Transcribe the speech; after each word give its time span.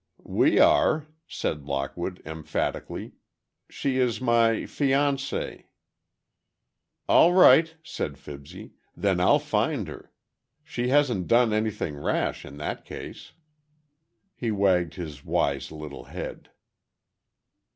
"We 0.33 0.57
are," 0.57 1.05
said 1.27 1.65
Lockwood, 1.67 2.23
emphatically. 2.25 3.11
"She 3.69 3.97
is 3.99 4.19
my 4.19 4.65
fiancee—" 4.65 5.67
"All 7.07 7.33
right," 7.33 7.75
said 7.83 8.17
Fibsy, 8.17 8.71
"then 8.97 9.19
I'll 9.19 9.37
find 9.37 9.87
her. 9.87 10.11
She 10.63 10.87
hasn't 10.87 11.27
done 11.27 11.53
anything 11.53 11.95
rash, 11.95 12.45
in 12.45 12.57
that 12.57 12.83
case." 12.83 13.33
He 14.33 14.49
wagged 14.49 14.95
his 14.95 15.23
wise 15.23 15.71
little 15.71 16.05
head. 16.05 16.49